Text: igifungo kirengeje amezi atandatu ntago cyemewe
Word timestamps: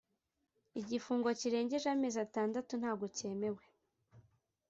igifungo 0.81 1.27
kirengeje 1.39 1.87
amezi 1.95 2.17
atandatu 2.25 2.71
ntago 2.81 3.05
cyemewe 3.17 3.63